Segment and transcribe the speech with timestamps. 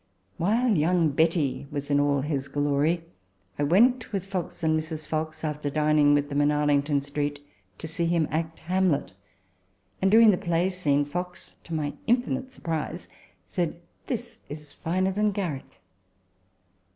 [0.39, 3.03] While young Betty was in all his glory,
[3.59, 5.05] I went with Fox and Mrs.
[5.05, 7.39] Fox, after dining with them in Arlington Street,
[7.77, 9.11] to see him act Hamlet;
[10.01, 13.09] and, during the play scene, Fox, to my infinite surprise,
[13.45, 15.83] said," This is finer than Garrick."